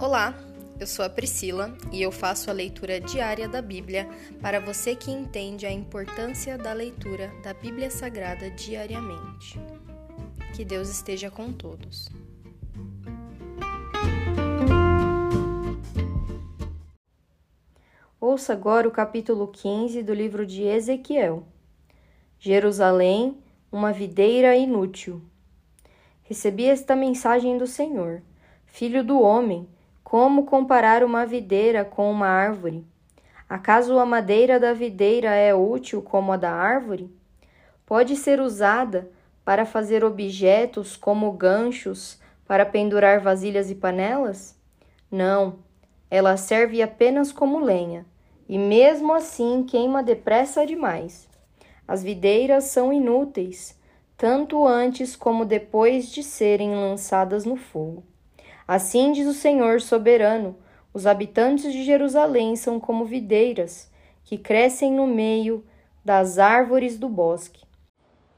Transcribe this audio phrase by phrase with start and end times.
[0.00, 0.34] Olá,
[0.80, 4.08] eu sou a Priscila e eu faço a leitura diária da Bíblia
[4.40, 9.60] para você que entende a importância da leitura da Bíblia Sagrada diariamente.
[10.56, 12.08] Que Deus esteja com todos.
[18.18, 21.46] Ouça agora o capítulo 15 do livro de Ezequiel.
[22.38, 23.36] Jerusalém,
[23.70, 25.20] uma videira inútil.
[26.22, 28.22] Recebi esta mensagem do Senhor:
[28.64, 29.68] Filho do homem,
[30.10, 32.84] como comparar uma videira com uma árvore?
[33.48, 37.08] Acaso a madeira da videira é útil como a da árvore?
[37.86, 39.08] Pode ser usada
[39.44, 44.58] para fazer objetos como ganchos para pendurar vasilhas e panelas?
[45.08, 45.60] Não,
[46.10, 48.04] ela serve apenas como lenha,
[48.48, 51.28] e mesmo assim queima depressa demais.
[51.86, 53.78] As videiras são inúteis,
[54.16, 58.02] tanto antes como depois de serem lançadas no fogo.
[58.70, 60.54] Assim diz o Senhor soberano:
[60.94, 63.90] os habitantes de Jerusalém são como videiras
[64.22, 65.64] que crescem no meio
[66.04, 67.64] das árvores do bosque.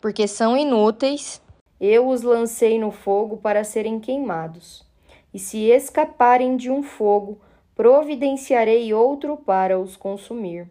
[0.00, 1.40] Porque são inúteis,
[1.80, 4.84] eu os lancei no fogo para serem queimados.
[5.32, 7.40] E se escaparem de um fogo,
[7.76, 10.68] providenciarei outro para os consumir.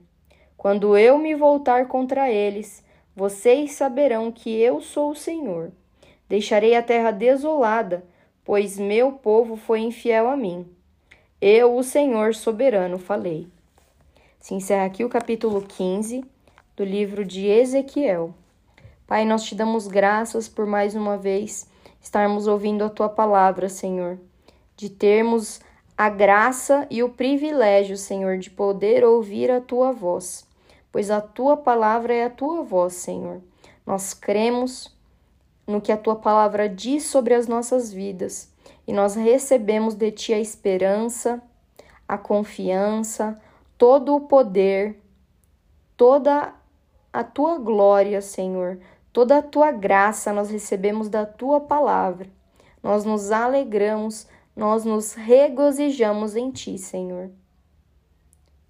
[0.58, 2.84] Quando eu me voltar contra eles,
[3.16, 5.72] vocês saberão que eu sou o Senhor.
[6.28, 8.04] Deixarei a terra desolada
[8.46, 10.66] pois meu povo foi infiel a mim.
[11.42, 13.48] Eu, o Senhor soberano, falei.
[14.40, 16.24] Se encerra aqui o capítulo 15
[16.78, 18.34] do livro de Ezequiel.
[19.08, 21.68] Pai, nós te damos graças por mais uma vez
[22.00, 24.20] estarmos ouvindo a tua palavra, Senhor,
[24.78, 25.60] de termos
[25.98, 30.46] a graça e o privilégio, Senhor, de poder ouvir a tua voz,
[30.92, 33.42] pois a tua palavra é a tua voz, Senhor.
[33.86, 34.95] Nós cremos
[35.68, 38.54] no que a tua palavra diz sobre as nossas vidas
[38.88, 41.42] e nós recebemos de ti a esperança,
[42.08, 43.40] a confiança,
[43.78, 45.00] todo o poder,
[45.98, 46.54] toda
[47.12, 48.80] a tua glória, Senhor,
[49.12, 52.30] toda a tua graça nós recebemos da tua palavra.
[52.84, 57.32] Nós nos alegramos, nós nos regozijamos em ti, Senhor.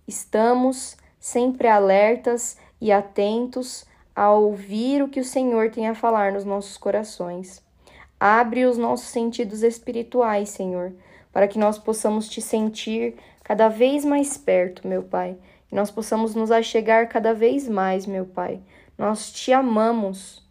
[0.07, 6.45] Estamos sempre alertas e atentos a ouvir o que o Senhor tem a falar nos
[6.45, 7.61] nossos corações.
[8.17, 10.93] Abre os nossos sentidos espirituais, Senhor,
[11.33, 15.37] para que nós possamos te sentir cada vez mais perto, meu Pai,
[15.69, 18.61] e nós possamos nos achegar cada vez mais, meu Pai.
[18.97, 20.41] Nós te amamos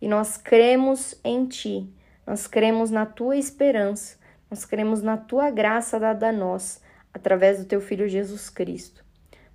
[0.00, 1.88] e nós cremos em ti.
[2.26, 4.16] Nós cremos na tua esperança.
[4.50, 6.82] Nós cremos na tua graça dada a nós
[7.14, 9.04] através do teu filho Jesus Cristo.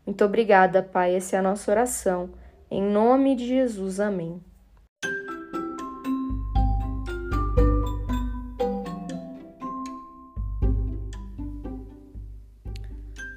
[0.06, 1.16] Muito obrigada, Pai.
[1.16, 2.29] Essa é a nossa oração
[2.69, 4.41] em nome de Jesus, amém.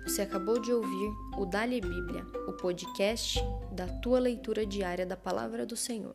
[0.05, 3.39] Você acabou de ouvir o Dali Bíblia, o podcast
[3.73, 6.15] da tua leitura diária da palavra do Senhor.